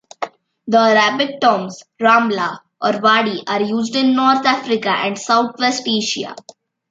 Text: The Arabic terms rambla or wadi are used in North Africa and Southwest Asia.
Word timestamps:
The 0.67 0.79
Arabic 0.79 1.39
terms 1.41 1.83
rambla 1.99 2.57
or 2.81 2.99
wadi 3.01 3.43
are 3.45 3.61
used 3.61 3.95
in 3.95 4.15
North 4.15 4.47
Africa 4.47 4.89
and 4.89 5.15
Southwest 5.15 5.83
Asia. 5.87 6.33